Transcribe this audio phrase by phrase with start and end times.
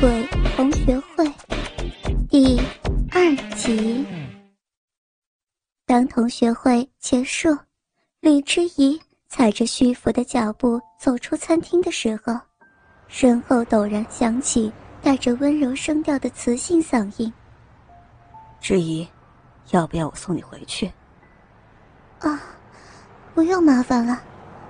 [0.00, 0.26] 鬼
[0.56, 1.30] 同学会
[2.30, 2.58] 第
[3.12, 4.02] 二集。
[5.84, 7.54] 当同学会结束，
[8.20, 12.34] 李之仪踩着虚浮的脚步走出餐厅的时候，
[13.08, 14.72] 身后陡然响起
[15.02, 17.30] 带着温柔声调的磁性嗓音
[18.58, 19.06] ：“之仪，
[19.72, 20.90] 要不要我送你回去
[22.20, 22.40] ？”“啊，
[23.34, 24.22] 不用麻烦了，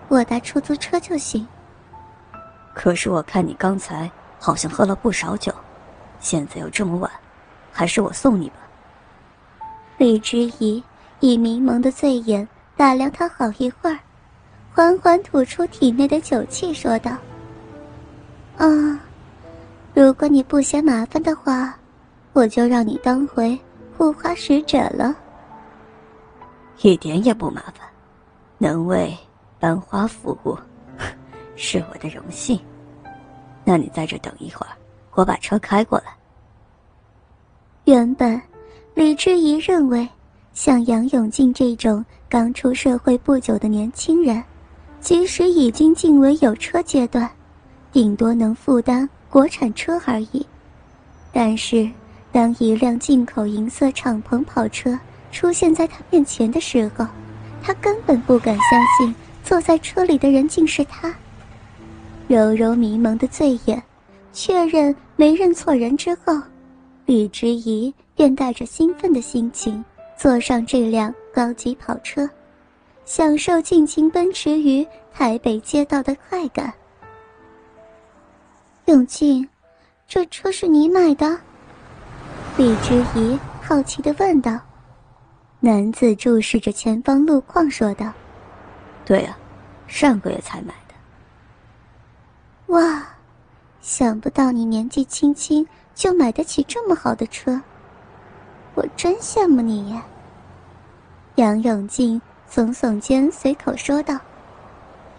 [0.08, 1.46] 我搭出租车就行。”
[2.74, 4.10] 可是我看你刚才
[4.41, 5.52] 好像喝了不少酒，
[6.18, 7.10] 现在又这么晚，
[7.70, 8.56] 还是我送你吧。
[9.98, 10.83] 李知仪
[11.20, 13.98] 以迷蒙的醉眼打量他好一会儿，
[14.73, 17.12] 缓缓吐出体内的酒气，说道
[18.56, 18.66] ：“啊，
[19.92, 21.77] 如果你不嫌麻烦的话，
[22.33, 23.59] 我就让你当回
[23.98, 25.14] 护花使者了。
[26.80, 27.86] 一点也不麻烦，
[28.56, 29.14] 能为
[29.59, 30.56] 班花服务。
[31.56, 32.59] ”是我的荣幸，
[33.64, 34.73] 那你在这等一会儿，
[35.12, 36.05] 我把车开过来。
[37.84, 38.41] 原本，
[38.94, 40.08] 李之仪认为，
[40.53, 44.42] 像杨永进这种刚出社会不久的年轻人，
[45.00, 47.28] 即使已经进为有车阶段，
[47.92, 50.47] 顶多能负担国产车而已。
[51.33, 51.88] 但是，
[52.33, 54.98] 当一辆进口银色敞篷跑车
[55.33, 57.06] 出现在他面前的时候，
[57.62, 61.12] 他根本不敢相信坐在车里的人竟是他。
[62.31, 63.83] 柔柔迷蒙的醉眼，
[64.33, 66.41] 确认没认错人之后，
[67.05, 69.84] 李之仪便带着兴奋的心情
[70.17, 72.31] 坐上这辆高级跑车，
[73.05, 76.72] 享受尽情奔驰于台北街道的快感。
[78.84, 79.48] 永静，
[80.06, 81.37] 这车是你买的？
[82.56, 84.56] 李之仪好奇的问道。
[85.59, 88.12] 男子注视着前方路况说道
[89.05, 89.37] ：“对啊，
[89.89, 90.72] 上个月才买。”
[92.70, 93.04] 哇，
[93.80, 97.60] 想不到你年纪轻轻就买得起这么好的车，
[98.76, 100.04] 我真羡慕你呀。
[101.34, 104.16] 杨永静耸耸肩，随口说道：“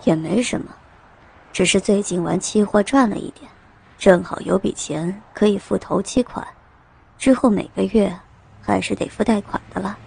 [0.06, 0.74] 也没什么，
[1.52, 3.52] 只是最近玩期货赚了一点，
[3.98, 6.48] 正好有笔钱可以付头期款，
[7.18, 8.18] 之后每个月
[8.62, 9.98] 还是得付贷款的了。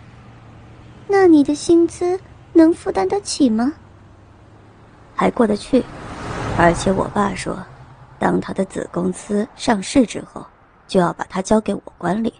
[1.07, 2.19] 那你的薪资
[2.55, 3.71] 能负担得起吗？
[5.15, 5.85] 还过得去。”
[6.57, 7.59] 而且我爸说，
[8.19, 10.45] 当他的子公司上市之后，
[10.87, 12.33] 就要把它交给我管理。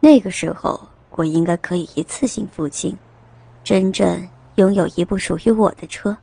[0.00, 2.96] 那个时候，我应该可以一次性付清，
[3.62, 6.16] 真正拥有一部属于我的车。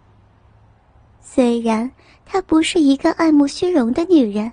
[1.22, 1.90] 虽然
[2.26, 4.52] 她不是一个爱慕虚荣的女人，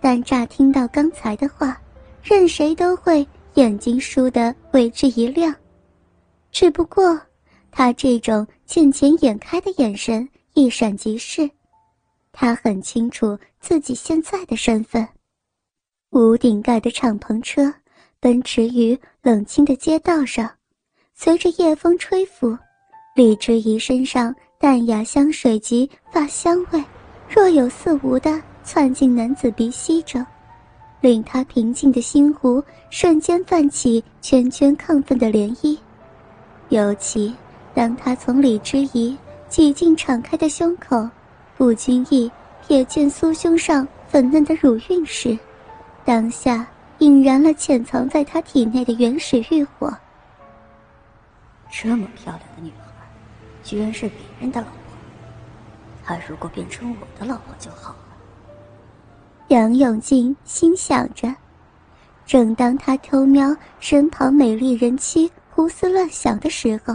[0.00, 1.76] 但乍听到刚才的话，
[2.22, 5.52] 任谁都会眼睛倏地为之一亮。
[6.52, 7.18] 只不过，
[7.72, 11.50] 她这种见钱眼开的眼神一闪即逝。
[12.36, 15.06] 他很清楚自己现在的身份，
[16.10, 17.72] 屋顶盖的敞篷车
[18.18, 20.50] 奔驰于冷清的街道上，
[21.14, 22.58] 随着夜风吹拂，
[23.14, 26.84] 李之仪身上淡雅香水及发香味
[27.28, 30.26] 若有似无的窜进男子鼻息中，
[31.00, 35.78] 令他平静的心湖瞬间泛起圈圈亢奋的涟漪。
[36.70, 37.32] 尤其
[37.72, 39.16] 当他从李之仪
[39.48, 41.08] 几近敞开的胸口。
[41.64, 42.30] 不经意
[42.68, 45.38] 瞥见苏胸上粉嫩的乳晕时，
[46.04, 46.66] 当下
[46.98, 49.90] 引燃了潜藏在他体内的原始欲火。
[51.70, 52.92] 这么漂亮的女孩，
[53.62, 54.74] 居然是别人的老婆。
[56.04, 57.96] 她如果变成我的老婆就好了。
[59.48, 61.34] 杨永静心想着，
[62.26, 66.94] 正当他偷瞄身旁美丽人妻胡思乱想的时候，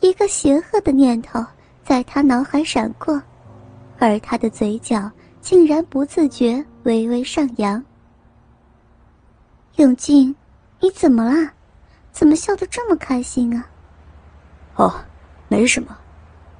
[0.00, 1.42] 一个邪恶的念头
[1.82, 3.18] 在他脑海闪过。
[3.98, 7.82] 而他的嘴角竟然不自觉微微上扬。
[9.76, 10.34] 永静，
[10.80, 11.52] 你怎么了？
[12.12, 13.66] 怎么笑得这么开心啊？
[14.76, 14.94] 哦，
[15.48, 15.96] 没什么，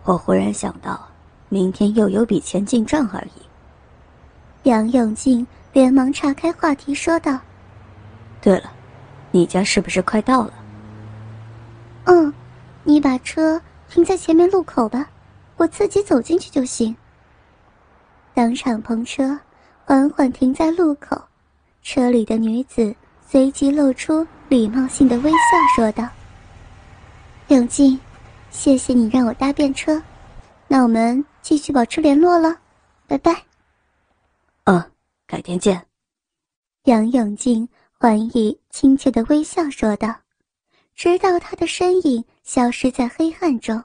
[0.04, 1.08] 我忽然想到，
[1.48, 4.68] 明天又有笔钱进账而已。
[4.68, 7.38] 杨永静连忙岔开话题说道
[8.42, 8.70] ：“对了，
[9.30, 10.52] 你家是不是快到了
[12.04, 12.32] ？”“嗯，
[12.84, 15.08] 你把车停在前面路口吧，
[15.56, 16.94] 我自己走进去就行。”
[18.36, 19.40] 当敞篷车
[19.82, 21.18] 缓缓停在路口，
[21.80, 22.94] 车里的女子
[23.26, 25.36] 随即露出礼貌性的微笑，
[25.74, 26.06] 说道
[27.48, 27.98] ：“永静，
[28.50, 30.02] 谢谢你让我搭便车，
[30.68, 32.54] 那我们继续保持联络了，
[33.06, 33.42] 拜拜。
[34.64, 34.84] ”“嗯，
[35.26, 35.82] 改天见。”
[36.84, 37.66] 杨永静
[37.98, 40.14] 还以亲切的微笑说道，
[40.94, 43.82] 直到他的身影消失在黑暗中，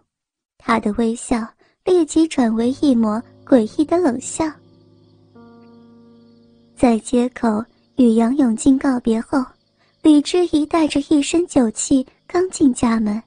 [0.57, 1.47] 他的微笑
[1.85, 3.23] 立即转为一抹。
[3.45, 4.45] 诡异的冷笑。
[6.75, 7.63] 在街口
[7.95, 9.43] 与杨永进告别后，
[10.01, 13.21] 李之仪带着一身酒气刚进家门，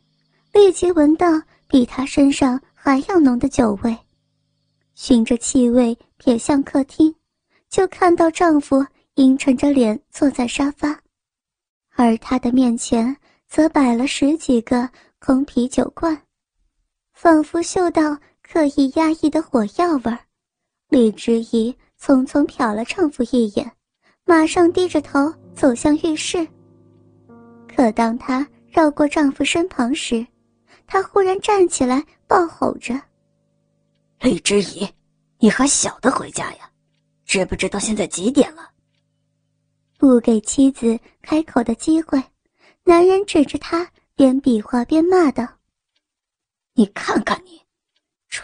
[0.52, 1.26] 立即闻到
[1.68, 3.96] 比他身上还要浓的酒味，
[4.94, 7.14] 循着气味瞥向客厅，
[7.70, 8.84] 就看到丈夫
[9.14, 11.00] 阴沉着脸坐在沙发，
[11.94, 13.16] 而她的面前
[13.48, 14.88] 则摆了十几个
[15.20, 16.20] 空啤酒罐，
[17.12, 18.18] 仿佛嗅到
[18.54, 20.16] 刻意压抑的火药味儿。
[20.88, 23.68] 李之仪匆匆瞟了丈夫一眼，
[24.24, 26.46] 马上低着头走向浴室。
[27.66, 30.24] 可当她绕过丈夫身旁时，
[30.86, 32.94] 她忽然站起来，暴吼着
[34.22, 34.88] ：“李之仪，
[35.40, 36.70] 你还晓得回家呀？
[37.24, 38.70] 知不知道现在几点了？”
[39.98, 42.22] 不给妻子开口的机会，
[42.84, 45.44] 男人指着她，边比划边骂道
[46.74, 47.43] ：“你看看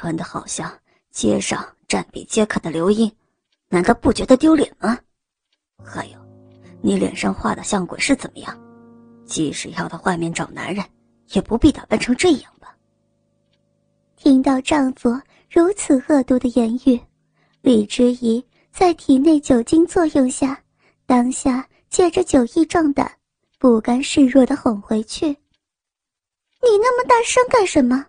[0.00, 0.73] 穿的好像
[1.11, 3.11] 街上……”占比皆可的刘英，
[3.69, 4.97] 难道不觉得丢脸吗？
[5.85, 6.19] 还有，
[6.81, 8.56] 你脸上画的像鬼是怎么样？
[9.26, 10.85] 即使要到外面找男人，
[11.31, 12.76] 也不必打扮成这样吧？
[14.14, 15.11] 听到丈夫
[15.50, 17.00] 如此恶毒的言语，
[17.61, 20.62] 李之仪在体内酒精作用下，
[21.06, 23.11] 当下借着酒意壮胆，
[23.58, 25.26] 不甘示弱的哄回去
[26.62, 28.06] ：“你那么大声干什么？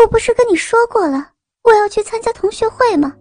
[0.00, 1.32] 我不是跟你说过了，
[1.62, 3.14] 我要去参加同学会吗？”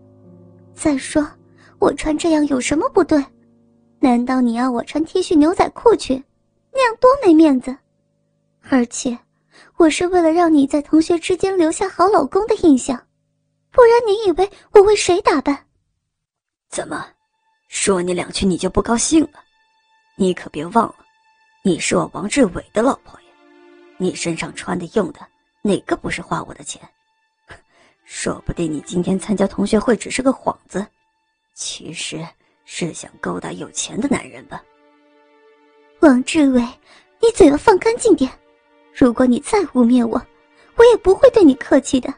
[0.74, 1.30] 再说，
[1.78, 3.22] 我穿这样有什么不对？
[4.00, 6.24] 难道你要我穿 T 恤牛仔裤去？
[6.72, 7.76] 那样多没面子！
[8.70, 9.18] 而且，
[9.76, 12.98] 我是为了让你在同学之间留下好老公的印象，
[13.72, 15.66] 不然你以为我为谁打扮？
[16.70, 17.06] 怎么，
[17.68, 19.44] 说你两句你就不高兴了？
[20.16, 20.96] 你可别忘了，
[21.62, 23.28] 你是我王志伟的老婆呀！
[23.98, 25.20] 你身上穿的用的
[25.62, 26.82] 哪个不是花我的钱？
[28.06, 30.86] 说不定你今天参加同学会只是个幌子，
[31.54, 32.26] 其实
[32.66, 34.64] 是想勾搭有钱的男人吧？
[36.00, 36.62] 王志伟，
[37.20, 38.32] 你嘴巴放干净点！
[38.94, 40.22] 如果你再污蔑我，
[40.76, 42.14] 我也不会对你客气的。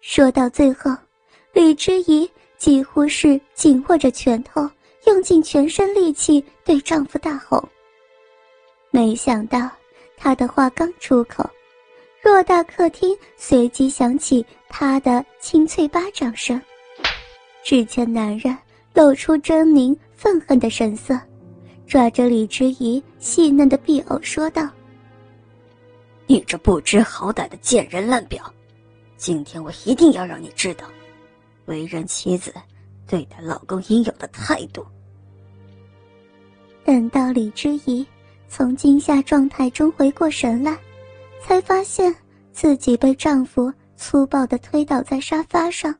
[0.00, 0.90] 说到最后，
[1.52, 4.68] 李之仪几乎是紧握着拳头，
[5.06, 7.66] 用尽全身力气对丈夫大吼。
[8.90, 9.70] 没想到，
[10.16, 11.48] 她的话刚出口。
[12.26, 16.60] 偌大客厅随即响起他的清脆巴掌声，
[17.62, 18.54] 只见男人
[18.92, 21.16] 露出狰狞愤恨的神色，
[21.86, 24.68] 抓着李之仪细嫩的臂藕说道
[26.26, 28.40] ：“你这不知好歹的贱人烂婊，
[29.16, 30.84] 今天我一定要让你知道，
[31.66, 32.52] 为人妻子
[33.06, 34.84] 对待老公应有的态度。”
[36.84, 38.04] 等到李之仪
[38.48, 40.76] 从惊吓状态中回过神来。
[41.46, 42.12] 才发现
[42.50, 45.94] 自己被丈夫粗暴地推倒在沙发上，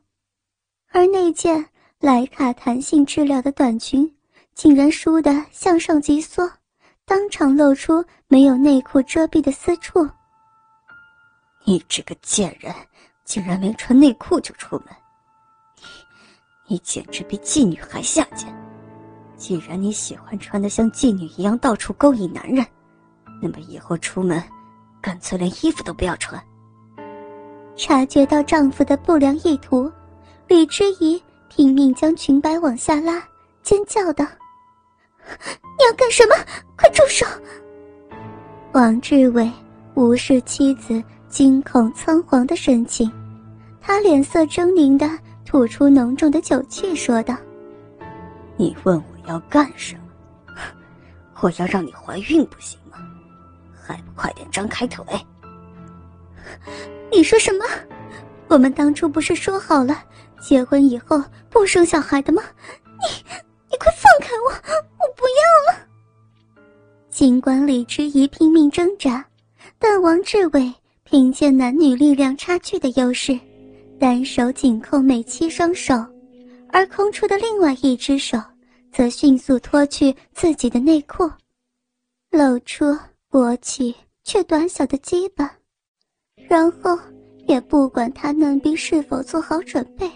[0.91, 1.65] 而那件
[2.01, 4.13] 莱卡弹性质料的短裙
[4.53, 6.51] 竟然倏地向上急缩，
[7.05, 10.05] 当场露出没有内裤遮蔽的私处。
[11.63, 12.75] 你这个贱人，
[13.23, 14.87] 竟然没穿内裤就出门，
[15.77, 18.53] 你，你简直比妓女还下贱！
[19.37, 22.65] 既然你喜欢穿得像妓女一样到处勾引男人，
[23.41, 24.43] 那么以后出门。
[25.07, 26.37] 干脆连衣服都不要穿。
[27.77, 29.89] 察觉到丈夫的不良意图，
[30.49, 33.23] 李之仪拼命将裙摆往下拉，
[33.63, 34.25] 尖叫道
[35.79, 36.35] ：“你要干什么？
[36.75, 37.25] 快住手！”
[38.75, 39.49] 王志伟
[39.93, 43.09] 无视妻子惊恐仓皇的神情，
[43.79, 45.09] 他脸色狰狞的
[45.45, 47.33] 吐出浓重的酒气，说道
[48.57, 49.95] ：“你问我要干什
[50.49, 50.53] 么？
[51.39, 52.77] 我要让你怀孕，不行？”
[53.87, 55.05] 还不快点张开腿！
[57.09, 57.65] 你说什么？
[58.49, 60.03] 我们当初不是说好了，
[60.41, 62.43] 结婚以后不生小孩的吗？
[62.81, 63.23] 你，
[63.71, 64.49] 你快放开我！
[64.49, 65.87] 我不要了。
[67.09, 69.25] 尽管李之仪拼命挣扎，
[69.79, 73.39] 但王志伟凭借男女力量差距的优势，
[73.99, 75.95] 单手紧扣美妻双手，
[76.69, 78.37] 而空出的另外一只手，
[78.91, 81.29] 则迅速脱去自己的内裤，
[82.31, 82.85] 露出。
[83.37, 85.55] 勃起却短小的鸡巴，
[86.49, 86.97] 然后
[87.45, 90.11] 也不管他嫩逼是否做好准备，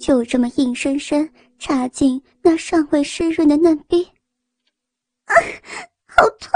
[0.00, 1.28] 就这么硬生生
[1.58, 4.02] 插进那尚未湿润的嫩逼。
[5.26, 5.34] 啊，
[6.08, 6.48] 好痛！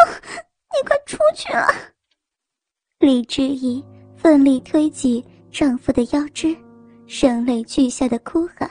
[0.73, 1.67] 你快出去了！
[3.00, 3.85] 李之仪
[4.17, 5.23] 奋力推挤
[5.53, 6.57] 丈夫的腰肢，
[7.07, 8.67] 声泪俱下的哭喊。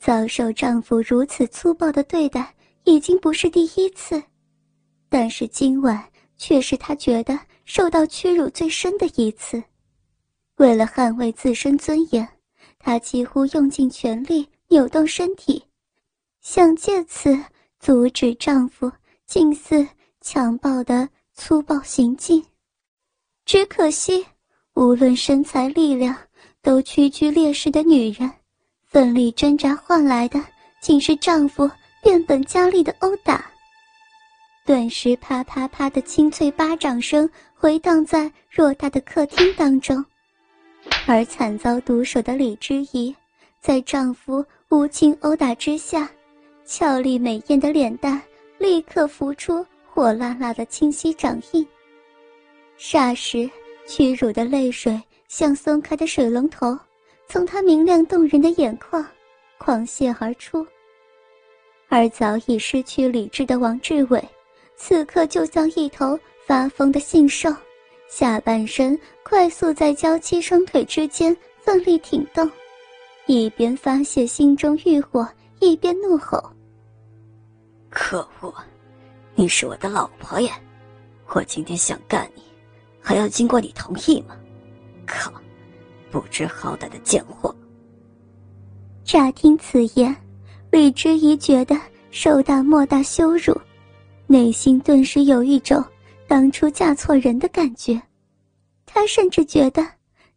[0.00, 4.20] 遭受丈夫如此粗暴的对待，已经不是第一次。
[5.12, 6.02] 但是今晚
[6.38, 9.62] 却是她觉得受到屈辱最深的一次。
[10.56, 12.26] 为了捍卫自身尊严，
[12.78, 15.62] 她几乎用尽全力扭动身体，
[16.40, 17.38] 想借此
[17.78, 18.90] 阻止丈夫
[19.26, 19.86] 近似
[20.22, 22.42] 强暴的粗暴行径。
[23.44, 24.24] 只可惜，
[24.72, 26.16] 无论身材力量
[26.62, 28.32] 都屈居劣势的女人，
[28.86, 30.42] 奋力挣扎换来的
[30.80, 31.70] 竟是丈夫
[32.02, 33.51] 变本加厉的殴打。
[34.64, 40.04] 顿时，啪啪啪的清脆巴掌声回荡在偌大的客厅当中，
[41.04, 43.12] 而惨遭毒手的李之仪，
[43.60, 46.08] 在丈夫无情殴打之下，
[46.64, 48.22] 俏丽美艳的脸蛋
[48.56, 51.66] 立刻浮出火辣辣的清晰掌印。
[52.78, 53.50] 霎时，
[53.84, 56.78] 屈辱的泪水像松开的水龙头，
[57.26, 59.04] 从她明亮动人的眼眶
[59.58, 60.64] 狂泻而出。
[61.88, 64.22] 而早已失去理智的王志伟。
[64.84, 67.48] 此刻就像一头发疯的杏兽，
[68.08, 72.50] 下半身快速在娇妻双腿之间奋力挺动，
[73.26, 75.24] 一边发泄心中欲火，
[75.60, 76.36] 一边怒吼
[77.90, 78.52] ：“可恶！
[79.36, 80.58] 你是我的老婆呀！
[81.28, 82.42] 我今天想干你，
[83.00, 84.36] 还要经过你同意吗？
[85.06, 85.32] 靠！
[86.10, 87.54] 不知好歹的贱货！”
[89.06, 90.14] 乍听此言，
[90.72, 93.56] 李之怡觉得受到莫大羞辱。
[94.32, 95.84] 内心顿时有一种
[96.26, 98.00] 当初嫁错人的感觉，
[98.86, 99.86] 她甚至觉得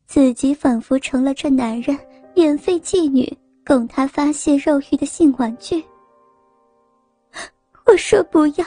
[0.06, 1.98] 自己仿佛成了这男人
[2.36, 3.26] 免费妓女，
[3.66, 5.82] 供他发泄肉欲的性玩具。
[7.86, 8.66] 我说不要，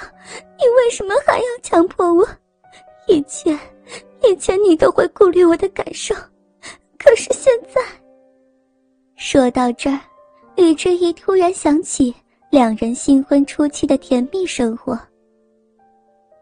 [0.56, 2.26] 你为什么还要强迫我？
[3.06, 3.54] 以前，
[4.26, 6.14] 以前你都会顾虑我的感受，
[6.98, 7.82] 可是现在……
[9.16, 10.00] 说到这儿，
[10.56, 12.14] 李之一突然想起
[12.48, 14.98] 两人新婚初期的甜蜜生活。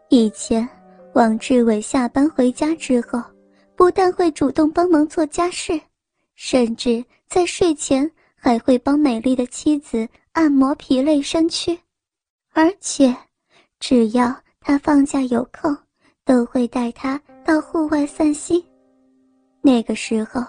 [0.09, 0.67] 以前，
[1.13, 3.21] 王志伟下班回家之后，
[3.75, 5.79] 不但会主动帮忙做家事，
[6.35, 11.77] 甚至在睡前还会帮美丽的妻子按摩疲累身躯，
[12.53, 13.13] 而且，
[13.81, 15.75] 只要他放假有空，
[16.23, 18.63] 都会带她到户外散心。
[19.61, 20.41] 那个时候，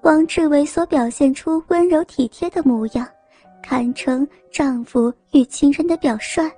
[0.00, 3.06] 王志伟所表现出温柔体贴的模样，
[3.62, 6.50] 堪称丈夫与情人的表率。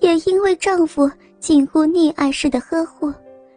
[0.00, 1.10] 也因为丈夫
[1.46, 3.12] 近乎溺爱式的呵护，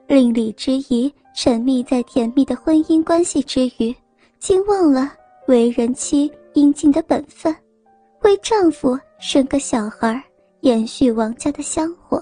[0.08, 3.96] 令李之仪沉迷在甜蜜的婚姻关系之余，
[4.40, 5.10] 竟忘了
[5.48, 7.56] 为人妻应尽的本分，
[8.24, 10.22] 为丈夫生个小孩，
[10.60, 12.22] 延续王家的香火。